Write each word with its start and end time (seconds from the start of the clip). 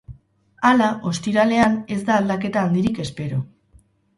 Hala, 0.69 0.87
ostiralean 1.11 1.77
ez 1.97 1.99
da 2.09 2.17
aldaketa 2.23 2.67
handirik 2.71 2.99
espero. 3.05 3.45